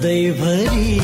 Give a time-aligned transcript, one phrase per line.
[0.00, 0.99] सधैँभरि थामिदिने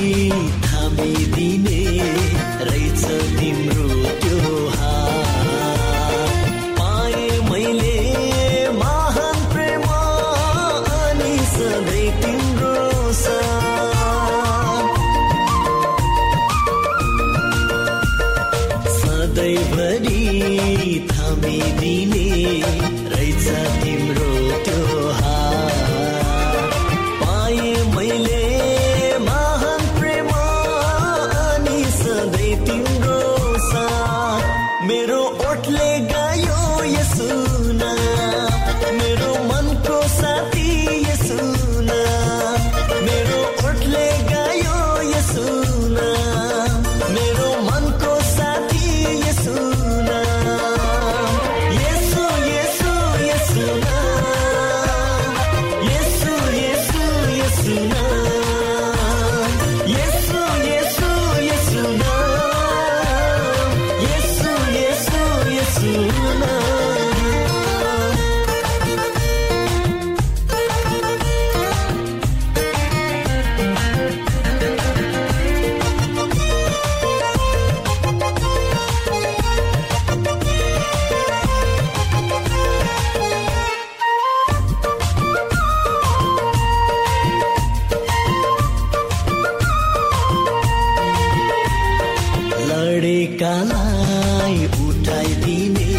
[94.87, 95.91] उठाइदिने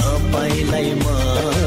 [0.00, 1.57] तपाईँलाई म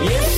[0.00, 0.37] Yeah.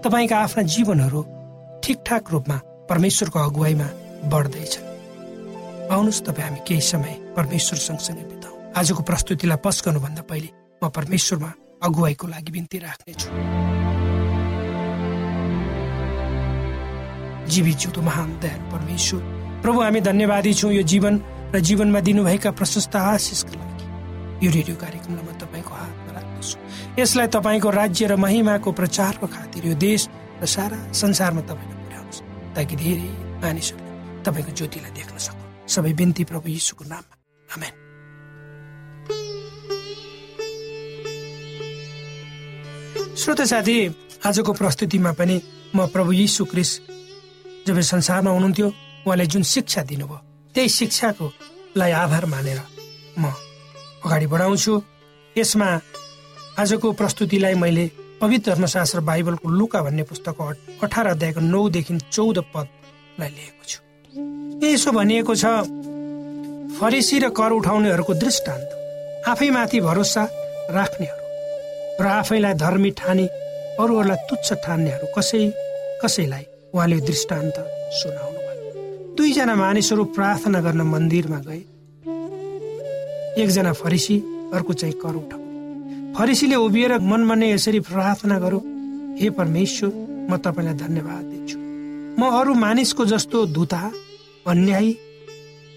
[0.00, 1.20] तपाईँका आफ्ना जीवनहरू
[1.84, 2.56] ठिकठाक रूपमा
[2.90, 3.88] परमेश्वरको अगुवाईमा
[4.32, 4.74] बढ्दैछ
[5.92, 10.48] आउनुहोस् तपाईँ हामी केही समय परमेश्वर सँगसँगै बिताउँ। आजको प्रस्तुतिलाई गर्नुभन्दा पहिले
[10.82, 11.50] म परमेश्वरमा
[11.82, 13.28] अगुवाईको लागि बिन्ती राख्नेछु।
[17.52, 19.20] जीवित जिउँदो महान दयाल परमेश्वर
[19.62, 21.14] प्रभु हामी धन्यवादी छौँ यो जीवन
[21.52, 23.84] र जीवनमा दिनुभएका प्रशस्त आशिषका लागि।
[24.46, 25.29] यो रेडियो कार्यक्रमलाई
[27.00, 30.02] यसलाई तपाईँको राज्य र महिमाको प्रचारको खातिर यो देश
[30.42, 32.22] र सारा संसारमा तपाईँले पुर्याउनुहोस्
[32.56, 33.10] ताकि धेरै
[33.40, 37.14] मानिसहरूले तपाईँको ज्योतिलाई देख्न सकु सबै बिन्ती प्रभु यीशुको नाममा।
[37.48, 37.74] आमेन।
[43.16, 43.76] श्रोत साथी
[44.28, 45.36] आजको प्रस्तुतिमा पनि
[45.76, 46.70] म प्रभु यीशु क्रिस
[47.66, 48.68] जब संसारमा हुनुहुन्थ्यो
[49.06, 50.18] उहाँले जुन शिक्षा दिनुभयो
[50.54, 51.26] त्यही शिक्षाको
[51.76, 52.60] लाई आधार मानेर
[53.18, 53.24] म
[54.04, 54.72] अगाडि बढाउँछु।
[55.36, 55.68] यसमा
[56.60, 57.84] आजको प्रस्तुतिलाई मैले
[58.20, 60.44] पवित्र धर्मशास्त्र बाइबलको लुका भन्ने पुस्तकको
[60.84, 63.80] अठार अध्यायको नौदेखि चौध पदलाई लिएको छु।
[64.66, 65.44] यसो भनिएको छ
[66.76, 68.68] फरिसी र कर उठाउनेहरूको दृष्टान्त
[69.32, 70.22] आफैमाथि भरोसा
[70.76, 71.24] राख्नेहरू
[72.04, 73.26] र आफैलाई धर्मी ठानी
[73.80, 75.42] अरूहरूलाई तुच्छ ठान्नेहरू कसै
[76.04, 77.56] कसैलाई उहाँले दृष्टान्त
[77.98, 81.62] सुनाउनु भयो दुईजना मानिसहरू प्रार्थना गर्न मन्दिरमा गए।
[83.42, 84.16] एकजना फरिसी
[84.54, 85.39] अर्को चाहिँ कर उठाउने
[86.16, 88.62] फरिसीले उभिएर मनमा नै यसरी प्रार्थना गरौँ
[89.18, 89.90] हे परमेश्वर
[90.30, 91.58] म तपाईँलाई धन्यवाद दिन्छु।
[92.18, 93.82] म अरू मानिसको जस्तो धुता
[94.46, 94.92] अन्यायी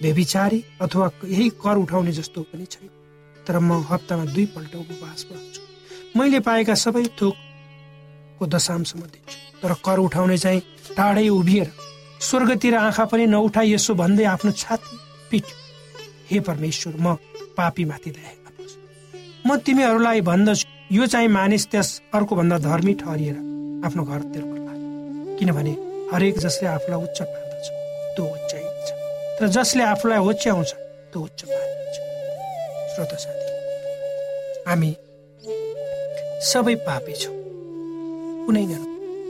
[0.02, 2.90] व्यभिचारी अथवा यही कर उठाउने जस्तो पनि छैन
[3.46, 5.62] तर म हप्तामा दुईपल्ट उपवास गर्छु।
[6.20, 10.62] मैले पाएका सबै थोकको दशांशमा दिन्छु। तर कर उठाउने चाहिँ
[10.98, 11.70] टाढै उभिएर
[12.20, 14.98] स्वर्गतिर आँखा पनि नउठाइ यसो भन्दै आफ्नो छाती
[15.32, 15.56] पिट्यो।
[16.30, 17.16] हे परमेश्वर म
[17.54, 18.43] दया गर्नुहोस्
[19.46, 23.38] म तिमीहरूलाई भन्दछु। यो चाहिँ मानिस त्यस अर्को भन्दा धर्मी ठहरिएर
[23.86, 24.80] आफ्नो घरतिर फर्काए
[25.38, 25.74] किनभने
[26.14, 27.68] हरेक जसले आफूलाई उच्च मान्दछ
[28.16, 28.88] त्यो उच्चाइन्छ
[29.40, 30.72] तर जसले आफूलाई होच्याउँछ
[31.12, 31.96] त्यो उच्च मानिन्छ
[32.94, 33.48] श्रोत साथी
[34.68, 34.92] हामी
[36.52, 37.36] सबै पापी छौँ।
[38.46, 38.74] कुनै न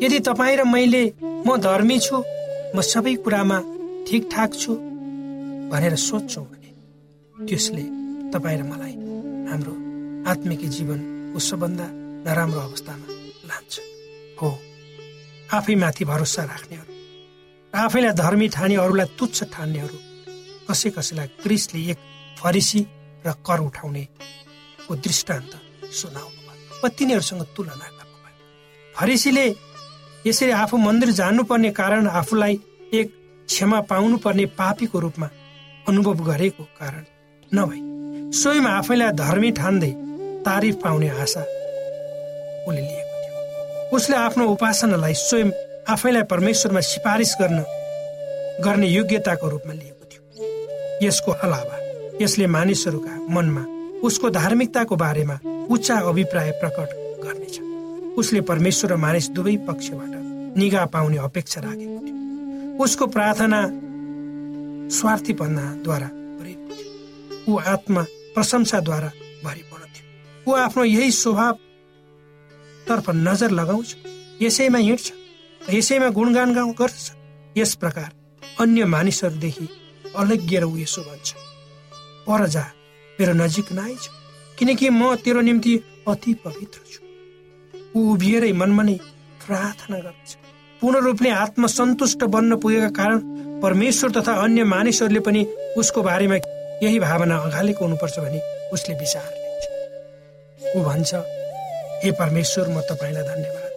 [0.03, 1.03] यदि तपाईँ र मैले
[1.47, 2.17] म धर्मी छु
[2.75, 3.59] म सबै कुरामा
[4.07, 4.73] ठिकठाक छु
[5.71, 6.71] भनेर सोध्छौँ भने
[7.47, 7.85] त्यसले
[8.33, 8.95] तपाईँ र मलाई
[9.49, 9.73] हाम्रो
[10.31, 11.85] आत्मिक जीवनको सबभन्दा
[12.25, 13.07] नराम्रो अवस्थामा
[13.49, 13.73] लान्छ।
[14.39, 14.49] हो
[15.53, 16.91] आफैमाथि भरोसा राख्नेहरू
[17.73, 19.97] आफैलाई धर्मी ठाने अरूलाई तुच्छ ठान्नेहरू
[20.67, 21.99] कसै कसैलाई क्रिसले एक
[22.39, 22.81] फरिसी
[23.25, 25.51] र कर उठाउनेको दृष्टान्त
[25.91, 29.45] सुनाउनु भयो। वा तिनीहरूसँग तुलना गर्नुभयो फरिसीले
[30.27, 32.53] यसरी आफू मन्दिर जानुपर्ने कारण आफूलाई
[32.93, 33.07] एक
[33.49, 35.27] क्षमा पाउनुपर्ने पापीको रूपमा
[35.87, 37.03] अनुभव गरेको कारण
[37.51, 37.79] नभई
[38.39, 39.91] स्वयं आफैलाई धर्मी ठान्दै
[40.45, 41.41] तारिफ पाउने आशा
[42.67, 45.49] उसले लिएको थियो। उसले आफ्नो उपासनालाई स्वयं
[45.89, 47.59] आफैलाई परमेश्वरमा सिफारिस गर्न
[48.63, 50.21] गर्ने योग्यताको रूपमा लिएको थियो।
[51.07, 51.77] यसको अलावा
[52.21, 53.63] यसले मानिसहरूका मनमा
[54.03, 56.89] उसको धार्मिकताको बारेमा उच्च अभिप्राय प्रकट
[57.23, 57.55] गर्नेछ।
[58.17, 60.13] उसले परमेश्वर र मानिस दुवै पक्षबाट
[60.57, 63.59] निगा पाउने अपेक्षा राखेको थियो। उसको प्रार्थना
[64.89, 66.09] स्वार्थीपनाद्वारा
[67.49, 68.01] ऊ आत्मा
[68.35, 69.09] प्रशंसाद्वारा
[70.47, 71.53] ऊ आफ्नो यही स्वभाव
[72.87, 73.95] तर्फ नजर लगाउँछ
[74.41, 75.11] यसैमा हिँड्छ
[75.73, 77.11] यसैमा गुणगान गर्छ
[77.57, 78.11] यस प्रकार
[78.59, 79.67] अन्य मानिसहरूदेखि
[80.17, 81.33] अलग्गिएर ऊ यसो भन्छ
[82.27, 82.65] पर जा
[83.19, 84.09] मेरो नजिक नआइछ
[84.59, 88.93] किनकि म तेरो निम्ति अति पवित्र छु। ऊ उभिएरै मनमा नै
[89.45, 90.35] प्रार्थना गर्छ।
[90.81, 93.19] पूर्ण रूपले आत्मसन्तुष्ट बन्न पुगेका कारण
[93.61, 95.45] परमेश्वर तथा अन्य मानिसहरूले पनि
[95.77, 96.35] उसको बारेमा
[96.83, 98.41] यही भावना अँगालेको हुनुपर्छ भने
[98.73, 99.42] उसले विचार
[100.75, 101.13] ऊ भन्छ
[102.03, 103.71] हे परमेश्वर म तपाईँलाई धन्यवाद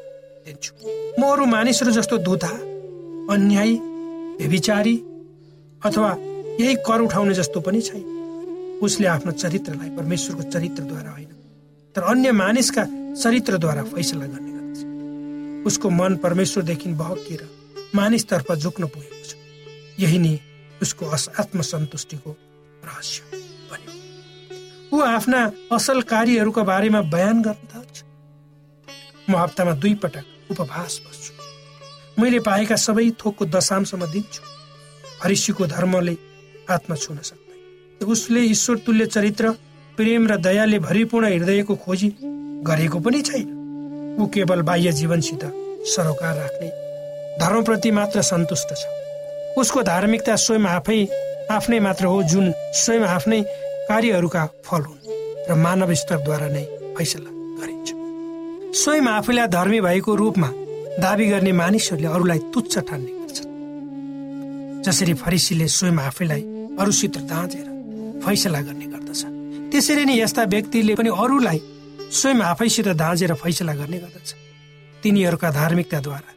[0.46, 0.72] दिन्छु।
[1.18, 2.52] म अरू मानिसहरू जस्तो दुधा
[3.34, 3.74] अन्यायी
[4.40, 4.96] व्यभिचारी
[5.82, 6.10] अथवा
[6.60, 8.04] यही कर उठाउने जस्तो पनि छैन।
[8.82, 11.32] उसले आफ्नो चरित्रलाई परमेश्वरको चरित्रद्वारा होइन
[11.94, 17.42] तर अन्य मानिसका चरित्रद्वारा फैसला गर्ने गर्दछ। उसको मन परमेश्वरदेखि बहकिएर
[17.94, 19.34] मानिसतर्फ झुक्न पुगेको छ।
[20.00, 20.38] यही नै
[20.82, 21.06] उसको
[21.40, 22.30] आत्मसन्तुष्टिको
[22.84, 23.44] रहस्य।
[24.96, 25.40] ऊ आफ्ना
[25.76, 27.96] असल कार्यहरूका बारेमा बयान गर्न थाल्छ।
[29.28, 31.32] म हप्तामा दुई पटक उपवास बस्छु।
[32.16, 34.42] मैले पाएका सबै थोकको दशांशमा दिन्छु।
[35.20, 36.14] फरिसीको धर्मले
[36.70, 39.50] आत्मा छुन सक्दैन। उसले ईश्वर तुल्य चरित्र
[39.98, 42.08] प्रेम र दयाले भरिपूर्ण हृदयको खोजी
[42.64, 43.48] गरेको पनि छैन।
[44.16, 45.44] ऊ केवल बाह्य जीवनसित
[45.92, 46.68] सरोकार राख्ने
[47.36, 48.82] धर्मप्रति मात्र सन्तुष्ट छ।
[49.60, 51.00] उसको धार्मिकता स्वयं आफै
[51.52, 53.44] आफ्नै मात्र हो जुन स्वयं आफ्नै
[53.88, 55.02] कार्यहरूका फल हुन्
[55.48, 56.64] र मानव स्तरद्वारा नै
[56.96, 57.88] फैसला गरिन्छ।
[58.74, 60.48] स्वयं आफूलाई धर्मी भएको रूपमा
[60.98, 66.42] दावी गर्ने मानिसहरूले अरूलाई तुच्छ ठान्ने गर्छन्। जसरी फरिसीले स्वयं आफैलाई
[66.80, 67.66] अरूसित दाँचेर
[68.24, 69.22] फैसला गर्ने गर्दछ।
[69.70, 71.58] त्यसरी नै यस्ता व्यक्तिले पनि अरूलाई
[72.10, 74.28] स्वयं आफैसित दाँजेर फैसला गर्ने गर्दछ।
[75.02, 76.30] तिनीहरूका धार्मिकताद्वारा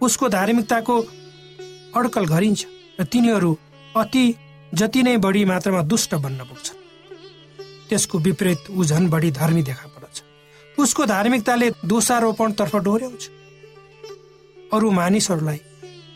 [0.00, 0.94] उसको धार्मिकताको
[1.96, 2.60] अड्कल गरिन्छ
[3.00, 3.50] र तिनीहरू
[3.96, 4.24] अति
[4.72, 6.80] जति नै बढी मात्रामा दुष्ट बन्न पुग्छन्
[7.88, 10.22] त्यसको विपरीत ऊ झन् बढी धर्मी देखा पर्छ
[10.78, 13.28] उसको धार्मिकताले दोषारोपणतर्फ डोर्याउँछ।
[14.72, 15.60] अरू मानिसहरूलाई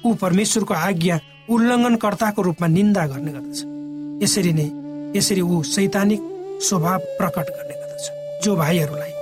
[0.04, 1.18] ऊ परमेश्वरको आज्ञा
[1.50, 3.58] उल्लङ्घनकर्ताको रूपमा निन्दा गर्ने गर्दछ।
[4.22, 4.68] यसरी नै
[5.18, 6.20] यसरी ऊ सैद्धान्तिक
[6.62, 8.04] स्वभाव प्रकट गर्ने गर्दछ
[8.44, 9.12] जो भाइहरूलाई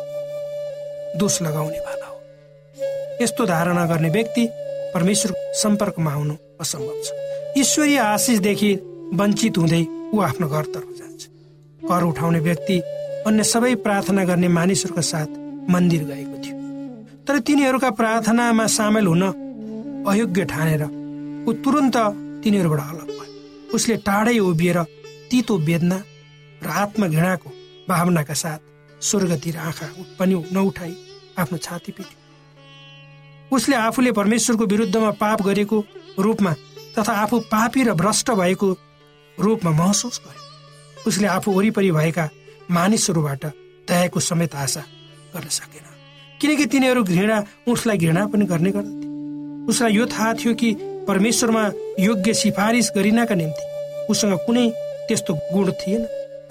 [1.18, 2.18] दोष लगाउने वाला हो।
[3.22, 4.48] यस्तो धारणा गर्ने व्यक्ति
[4.94, 8.74] परमेश्वर सम्पर्कमा आउनु असम्भव छ। ईश्वरीय आशिषदेखि
[9.12, 9.82] वञ्चित हुँदै
[10.14, 11.22] ऊ आफ्नो घरतर्फ जान्छ।
[11.80, 12.76] कर उठाउने व्यक्ति
[13.26, 15.30] अन्य सबै प्रार्थना गर्ने मानिसहरूको साथ
[15.70, 16.56] मन्दिर गएको थियो।
[17.26, 19.22] तर तिनीहरूका प्रार्थनामा सामेल हुन
[20.06, 20.82] अयोग्य ठानेर
[21.48, 21.96] ऊ तुरन्त
[22.42, 24.78] तिनीहरूबाट अलग भयो। उसले टाढै उभिएर
[25.30, 25.98] तितो वेदना
[26.62, 27.50] र आत्मघृणाको
[27.88, 28.60] भावनाका साथ
[29.00, 29.86] स्वर्गतिर आँखा
[30.18, 30.94] पनि नउठाई
[31.38, 32.22] आफ्नो छाती पिट्यो
[33.50, 35.78] उसले आफूले परमेश्वरको विरुद्धमा पाप गरेको
[36.18, 36.52] रूपमा
[36.96, 38.68] तथा आफू पापी र भ्रष्ट भएको
[39.38, 42.28] रूपमा महसुस गर्यो उसले आफू वरिपरि भएका
[42.70, 43.44] मानिसहरूबाट
[43.88, 44.80] दयाको समेत आशा
[45.34, 45.86] गर्न सकेन।
[46.40, 49.06] किनकि तिनीहरू घृणा उसलाई घृणा पनि गर्ने गर्दथे।
[49.68, 50.72] उसलाई यो थाहा थियो कि
[51.08, 51.64] परमेश्वरमा
[52.00, 53.64] योग्य सिफारिस गरिनका निम्ति
[54.10, 54.68] उसँग कुनै
[55.08, 56.02] त्यस्तो गुण थिएन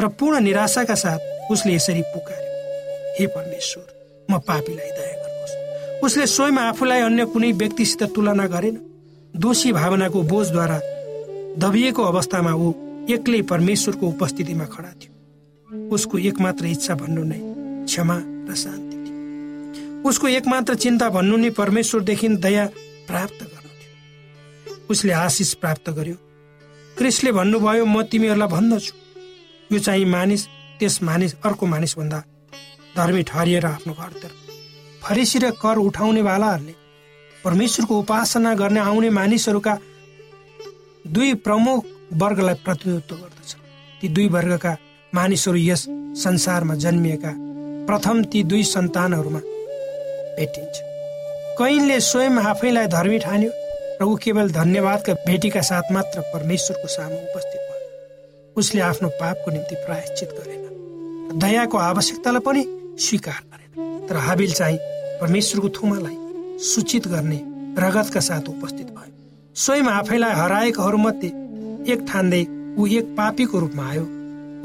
[0.02, 2.52] र पूर्ण निराशाका साथ उसले यसरी पुकार्यो
[3.20, 3.86] हे परमेश्वर
[4.32, 8.76] म पापीलाई दया गर्नुहोस्। उसले स्वयं आफूलाई अन्य कुनै व्यक्तिसित तुलना गरेन।
[9.34, 10.78] दोषी भावनाको बोझद्वारा
[11.60, 12.68] दबिएको अवस्थामा ऊ
[13.14, 15.12] एक्लै परमेश्वरको उपस्थितिमा खडा थियो।
[15.90, 17.40] उसको एकमात्र इच्छा भन्नु नै
[17.86, 18.18] क्षमा
[18.50, 22.66] र शान्ति थियो। उसको एकमात्र चिन्ता भन्नु नै परमेश्वरदेखि दया
[23.08, 26.18] प्राप्त गर्नु थियो। उसले आशिष प्राप्त गर्यो।
[26.98, 28.94] क्रिसले भन्नुभयो म तिमीहरूलाई भन्दछु।
[29.72, 30.48] यो चाहिँ मानिस
[30.80, 32.20] त्यस मानिस अर्को मानिसभन्दा
[32.98, 34.32] धर्मी ठहरिएर आफ्नो घरतिर
[35.04, 36.76] फरिसी र कर उठाउनेवालाहरूले
[37.44, 39.74] परमेश्वरको उपासना गर्ने आउने मानिसहरूका
[41.06, 43.56] दुई प्रमुख वर्गलाई प्रतिनिधित्व गर्दछ।
[44.02, 44.76] ती दुई वर्गका
[45.14, 47.32] मानिसहरू यस संसारमा जन्मिएका
[47.88, 49.40] प्रथम ती दुई सन्तानहरूमा
[50.38, 50.76] भेटिन्छ।
[51.60, 53.52] कैनले स्वयं आफैलाई धर्मी ठान्यो
[54.02, 59.76] र ऊ केवल धन्यवादका भेटीका साथ मात्र परमेश्वरको सामु उपस्थित भयो। उसले आफ्नो पापको निम्ति
[59.86, 62.64] प्रायश्चित गरेन दयाको आवश्यकतालाई पनि
[63.00, 64.78] स्वीकार गरेन। तर हाबिल चाहिँ
[65.22, 66.18] परमेश्वरको थुमालाई
[66.64, 67.40] सूचित गर्ने
[67.78, 69.12] रगतका साथ उपस्थित भयो।
[69.56, 71.30] स्वयं आफैलाई हराएकोहरूमध्ये
[71.94, 72.42] एक ठान्दै
[72.78, 74.06] ऊ एक पापीको रूपमा आयो।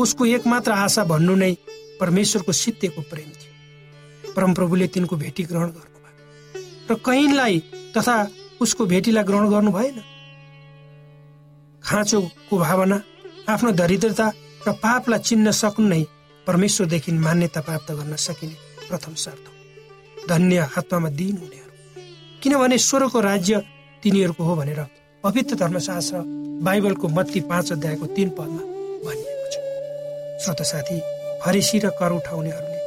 [0.03, 1.53] उसको एकमात्र आशा भन्नु नै
[2.01, 7.59] परमेश्वरको सित्तेको प्रेम थियो। परमप्रभुले तिनको भेटी ग्रहण गर्नुभयो। र कैनलाई
[7.97, 8.17] तथा
[8.61, 10.01] उसको भेटीलाई ग्रहण गर्नु भएन?
[11.85, 13.03] खाँचोको भावना
[13.49, 14.27] आफ्नो दरिद्रता
[14.67, 16.03] र पापलाई चिन्न सक्नु नै
[16.47, 18.57] परमेश्वरदेखि मान्यता प्राप्त गर्न सकिने
[18.89, 19.53] प्रथम शर्त हो।
[20.29, 21.73] धन्य आत्मामा दिन हुनेहरू
[22.43, 23.63] किनभने स्वरको राज्य
[24.03, 24.81] तिनीहरूको हो भनेर
[25.25, 26.23] पवित्र धर्मशास्त्र
[26.65, 28.63] बाइबलको मत्ती पाँच अध्यायको तीन पदमा
[29.05, 29.57] भनिएको छ।
[30.45, 30.99] श्रोत साथी
[31.45, 32.79] फरिसी र कर उठाउनेहरूले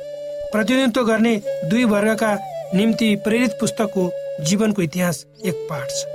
[0.51, 1.35] प्रतिनिधित्व गर्ने
[1.69, 2.31] दुई वर्गका
[2.75, 4.09] निम्ति प्रेरित पुस्तकको
[4.47, 6.05] जीवनको इतिहास एक पाठ छ।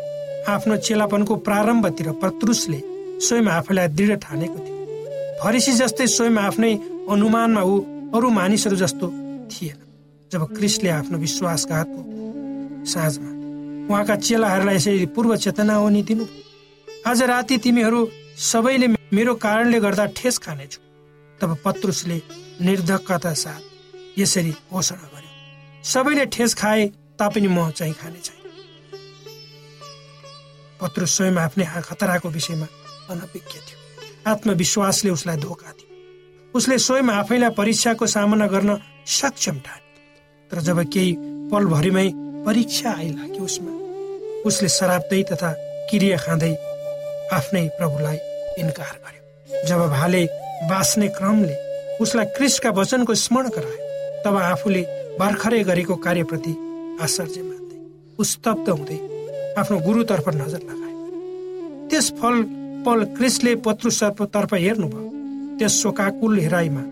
[0.49, 2.81] आफ्नो चेलापनको प्रारम्भतिर पत्रुसले
[3.26, 4.75] स्वयं आफैलाई दृढ ठानेको थियो।
[5.43, 6.75] फरिसी जस्तै स्वयं आफ्नै
[7.11, 7.75] अनुमानमा ऊ
[8.17, 9.07] अरू मानिसहरू जस्तो
[9.53, 9.79] थिएन
[10.31, 12.00] जब क्रिसले आफ्नो विश्वासघातको
[12.93, 13.31] साँझमा
[13.90, 16.25] उहाँका चेलाहरूलाई यसरी पूर्व चेतना हो दिनु।
[17.07, 18.00] आज राति तिमीहरू
[18.37, 20.81] सबैले मेरो कारणले गर्दा ठेस खानेछु।
[21.40, 22.23] तब पत्रुसले
[22.61, 25.31] निर्धकता साथ यसरी घोषणा गर्यो।
[25.85, 26.87] सबैले ठेस खाए
[27.19, 28.43] तापनि म चाहिँ खाने छैन।
[30.81, 32.66] पत्र स्वयं आफ्नै खतराको विषयमा
[33.11, 33.78] अनभिज्ञ थियो।
[34.26, 41.16] आत्मविश्वासले उसलाई धोका दियो। उसले स्वयं आफैलाई परीक्षाको सामना गर्न सक्षम ठान्यो। तर जब केही
[41.50, 42.09] पलभरिमै
[42.47, 43.75] परीक्षा आइलाग्यो उसमा
[44.47, 45.50] उसले शराब्दै तथा
[45.91, 46.53] क्रिया खाँदै
[47.37, 48.19] आफ्नै प्रभुलाई
[48.62, 49.23] इन्कार गर्यो।
[49.69, 50.23] जब भाले
[50.71, 51.57] बाँच्ने क्रमले
[52.00, 53.85] उसलाई क्रिस्टका वचनको स्मरण गरायो
[54.25, 54.83] तब आफूले
[55.21, 56.53] भर्खरै गरेको कार्यप्रति
[57.05, 57.76] आश्चर्य मान्दै
[58.19, 58.99] उस्तब्ध हुँदै
[59.61, 60.95] आफ्नो गुरुतर्फ नजर लगाए।
[61.91, 62.37] त्यस फल
[62.87, 65.05] पल क्रिसले पत्रुसतर्फ हेर्नुभयो।
[65.59, 66.85] त्यस शोकाकुल हेराइमा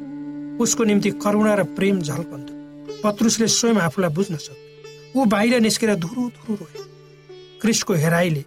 [0.65, 6.29] उसको निम्ति करुणा र प्रेम झल्कन्थ्यो। पत्रुसले स्वयं आफूलाई बुझ्न सक्थ्यो ऊ बाहिर निस्केर धुरु
[6.37, 6.83] धुरु रोयो।
[7.65, 8.45] क्रिसको हेराइले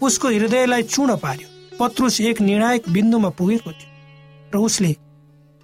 [0.00, 1.48] उसको हृदयलाई चूर्ण पार्यो।
[1.78, 3.90] पत्रुस एक निर्णायक बिन्दुमा पुगेको थियो
[4.54, 4.92] र उसले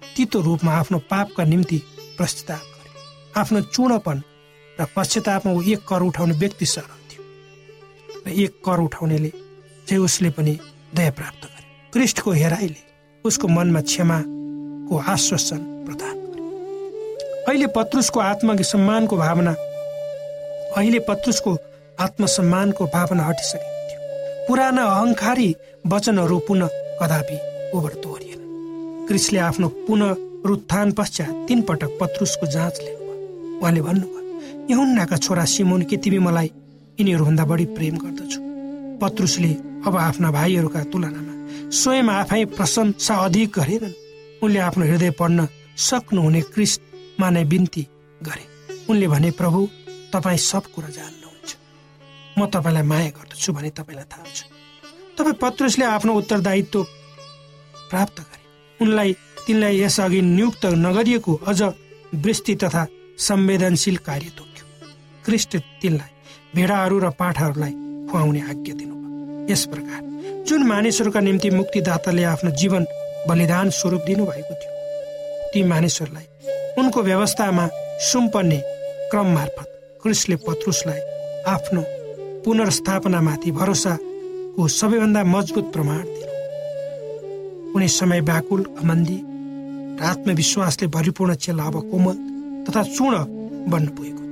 [0.01, 1.77] तितो रूपमा आफ्नो पापका निम्ति
[2.17, 2.93] प्रस्ताव गर्यो।
[3.39, 4.21] आफ्नो चूर्णपन
[4.79, 7.23] र पश्चातापमा ऊ एक कर उठाउने व्यक्ति सरह थियो
[8.25, 9.31] र एक कर उठाउनेले
[9.85, 10.57] चाहिँ उसले पनि
[10.95, 12.81] दया प्राप्त गर्यो। क्रिस्टको हेराइले
[13.25, 19.53] उसको मनमा क्षमाको आश्वासन प्रदान गर्यो। अहिले पत्रुसको आत्मसम्मानको भावना
[20.73, 21.57] अहिले पत्रुसको
[21.99, 24.01] आत्मसम्मानको भावना हटिसकेको थियो।
[24.47, 25.49] पुराना अहङ्कारी
[25.87, 26.69] वचनहरू पुनः
[27.01, 27.37] कदापि
[27.77, 28.41] ओभर दोहोरिएन
[29.07, 34.21] क्रिसले आफ्नो पुनः रुत्थान पश्चात तीन पटक पत्रुसको जाँच लिनुभयो। उहाँले भन्नुभयो
[34.69, 36.51] यहुन्नाका छोरा सिमोन के तिमी मलाई
[36.97, 38.39] यिनीहरूभन्दा बढी प्रेम गर्दछु।
[39.01, 39.51] पत्रुसले
[39.87, 41.33] अब आफ्ना भाइहरूका तुलनामा
[41.71, 43.99] स्वयं आफै प्रशंसा अधिक गरेनन्।
[44.43, 45.47] उनले आफ्नो हृदय पढ्न
[45.89, 47.83] सक्नुहुने क्रिस्टमा नै बिन्ती
[48.21, 48.45] गरे।
[48.89, 49.59] उनले भने प्रभु
[50.13, 51.24] तपाईँ सब कुरा जान्नुहुन्छ
[52.37, 54.43] म तपाईँलाई माया गर्दछु भने तपाईँलाई थाहा छ।
[55.17, 56.83] तपाईँ पत्रुसले आफ्नो उत्तरदायित्व
[57.89, 58.43] प्राप्त गरे।
[58.79, 59.13] उनलाई
[59.47, 61.61] तिनलाई यसअघि नियुक्त नगरिएको अझ
[62.15, 62.83] वृष्टि तथा
[63.19, 64.65] संवेदनशील कार्य तोक्यो।
[65.25, 66.11] क्रिस्ट तिनलाई
[66.55, 67.73] भेडाहरू र पाठाहरूलाई
[68.11, 70.01] खुवाउने आज्ञा दिनुभयो। यस प्रकार
[70.47, 72.83] जुन मानिसहरूका निम्ति मुक्तिदाताले आफ्नो जीवन
[73.27, 74.73] बलिदान स्वरूप दिनुभएको थियो
[75.53, 76.27] ती मानिसहरूलाई
[76.77, 77.65] उनको व्यवस्थामा
[78.11, 78.59] सुम्पन्ने
[79.11, 79.67] क्रम मार्फत
[80.03, 80.99] क्रिस्टले पत्रुसलाई
[81.47, 81.81] आफ्नो
[82.45, 86.33] पुनर्स्थापनामाथि भरोसाको सबैभन्दा मजबुत प्रमाण दिनु।
[87.73, 89.19] कुनै समय व्याकुल घमन्दी
[89.99, 92.17] र आत्मविश्वासले भरिपूर्ण चेला अब कोमल
[92.65, 93.15] तथा चूर्ण
[93.71, 94.23] बन्न पुगेको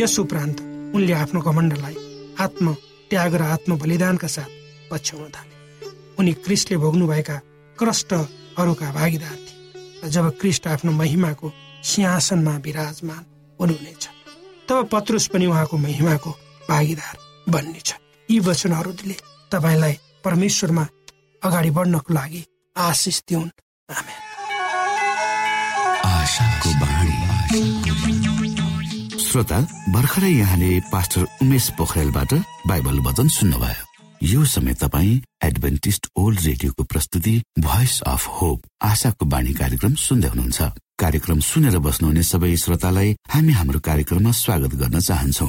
[0.00, 0.58] यस उपरान्त
[0.94, 1.96] उनले आफ्नो घमण्डलाई
[2.44, 2.66] आत्म
[3.10, 4.50] त्याग र आत्म बलिदानका साथ
[4.90, 5.54] पछ्याउन थाले।
[6.18, 7.36] उनी क्रिस्टले भोग्नुभएका
[7.78, 11.52] क्रष्टहरूका भागीदार थिए र जब क्रिस्ट आफ्नो महिमाको
[11.90, 13.22] सिंहासनमा विराजमान
[13.60, 14.04] हुनुहुनेछ
[14.68, 16.30] तब पत्रुस पनि उहाँको महिमाको
[16.68, 17.14] भागीदार
[17.48, 17.94] बन्नेछ
[18.28, 19.16] यी वचनहरूले
[19.52, 20.84] तपाईँलाई परमेश्वरमा
[21.42, 22.42] अगाडि बढ्नको लागि
[22.76, 23.50] आशिष दिउन्।
[29.26, 29.58] श्रोता
[29.92, 32.32] भर्खरै यहाँले पास्टर उमेश पोखरेलबाट
[32.66, 33.84] बाइबल वचन सुन्नुभयो।
[34.22, 40.60] यो समय तपाईँ एडभेन्टिस्ट ओल्ड रेडियोको प्रस्तुति भोइस अफ होप आशाको बाणी कार्यक्रम सुन्दै हुनुहुन्छ।
[40.98, 45.48] कार्यक्रम सुनेर बस्नुहुने सबै श्रोतालाई हामी हाम्रो कार्यक्रममा स्वागत गर्न चाहन्छौ।